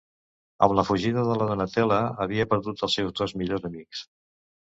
[0.67, 4.01] Amb la fugida de la Donatella, havia perdut els seus dos millors amics.